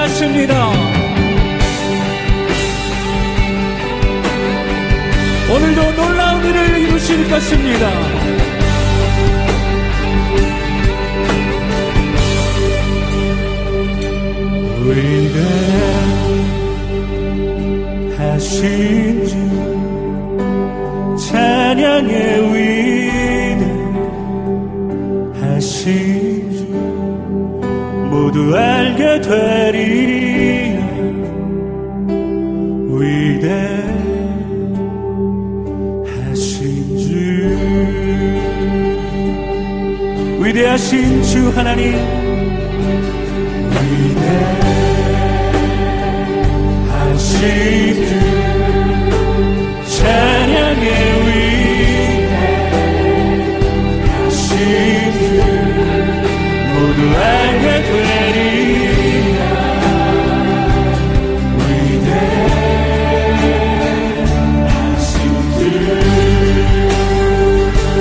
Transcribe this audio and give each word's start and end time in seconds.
하십니다. 0.00 0.54
오늘도 5.52 5.92
놀라운 5.92 6.44
일을 6.44 6.78
이루실 6.78 7.28
것입니다. 7.28 7.90
우리가 14.86 15.38
하신 18.16 19.26
주 19.26 19.32
찬양의 21.28 22.14
위대 22.54 23.62
하신 25.40 26.50
주 26.56 26.60
모두 28.10 28.56
알게 28.56 29.20
되리 29.20 29.79
되신 40.80 41.22
주 41.22 41.50
하나님 41.50 41.92
위대하신 46.78 47.18
주 48.06 48.10
찬양의 49.98 50.88
위대하신 54.00 54.40
주 55.12 55.20
모두 56.72 56.98
알게 57.14 57.64
되리 57.84 58.40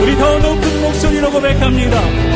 우리 0.01 0.09
더 0.17 0.23
높은 0.39 0.63
목소리로 0.81 1.29
고백합니다. 1.29 2.28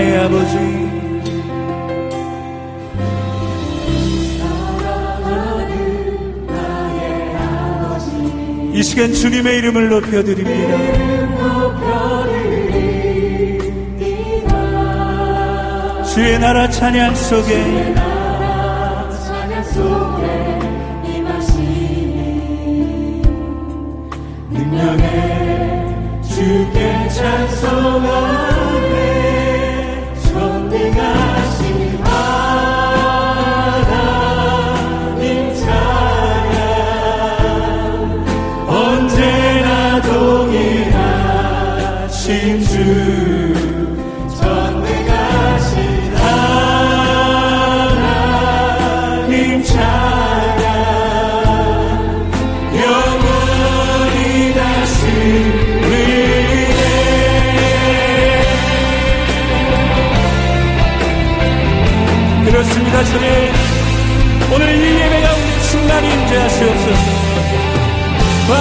나의 0.00 0.16
아버지 0.18 0.56
이 8.72 8.82
시간 8.82 9.12
주님의 9.12 9.58
이름을 9.58 9.90
높여드립니다. 9.90 10.78
주의 16.04 16.38
나라 16.38 16.68
찬양 16.70 17.14
속에 17.14 17.56
임하시니 21.04 22.32
능력에 24.50 26.22
주께 26.22 27.08
찬송하 27.10 28.29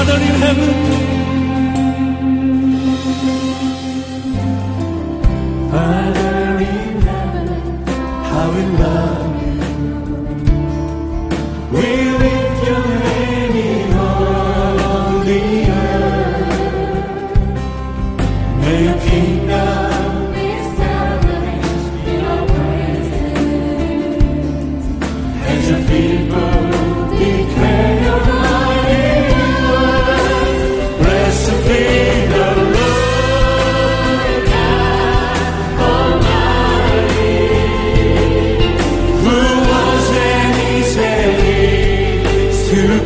whether 0.09 0.23
in 0.23 0.35
heaven, 0.41 0.73
Father 5.71 6.57
in 6.59 7.01
heaven, 7.01 7.87
how 8.23 8.51
in 8.51 8.79
love. 8.79 9.28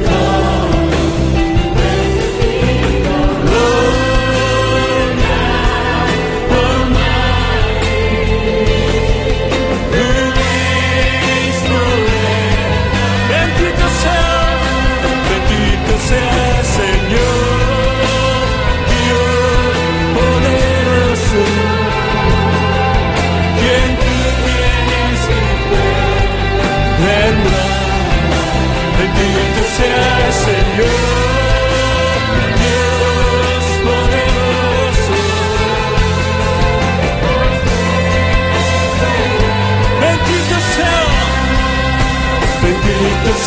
God. 0.02 0.43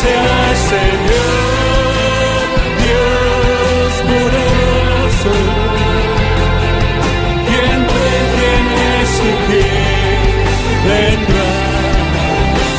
sea 0.01 0.51
el 0.51 0.57
Señor, 0.73 1.67
Dios 2.83 3.91
poderoso, 4.09 5.33
quien 7.47 7.77
pretende 7.93 8.87
su 9.17 9.29
pie 9.47 9.71
vendrá. 10.87 11.49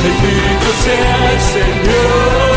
Bendito 0.02 0.68
sea 0.84 1.16
el 1.32 1.40
Señor. 1.54 2.47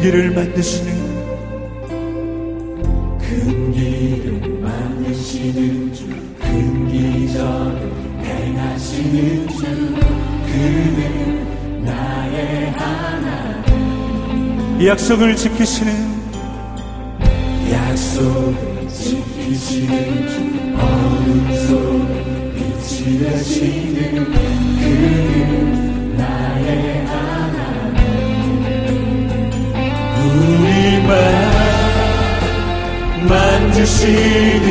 길을 0.00 0.30
만드시는 0.30 0.90
큰 3.18 3.72
길을 3.72 4.60
만드시는 4.60 5.92
주큰 5.92 6.88
기적을 6.88 7.92
행하시는 8.24 9.48
주 9.48 9.66
그는 10.46 11.84
나의 11.84 12.70
하나님. 12.72 13.68
약속을 14.86 15.36
지키시는 15.36 15.92
약 15.92 16.19
속을 18.00 18.88
지키시는 18.88 20.28
주 20.28 20.34
어둠 20.74 21.28
속에 21.66 22.12
빛이 22.54 23.18
되시는 23.18 24.00
그는 24.80 26.16
나의 26.16 26.68
우리 30.16 30.68
만 31.06 31.10
만지시는 33.28 34.64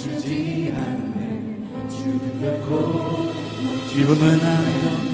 주지 0.00 0.72
않네 0.74 1.88
주를 1.90 2.40
even 3.98 4.16
when 4.18 4.40
I 4.40 4.64
don't 4.80 5.04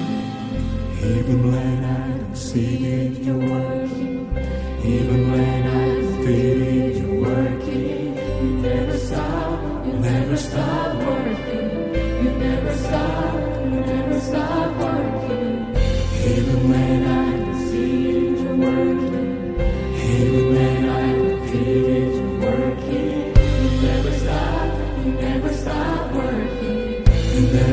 even 1.03 1.51
when 1.51 1.83
I 1.83 2.17
don't 2.17 2.37
see 2.37 2.85
it 2.85 3.19
your 3.21 3.35
word 3.37 3.91
even 4.85 5.29
when 5.29 5.67
I 5.67 6.23
feel 6.23 6.61
it 6.61 6.66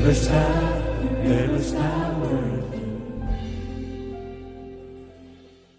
never 0.05 0.15
stop, 0.15 0.85
never 1.25 1.63
stop. 1.63 1.94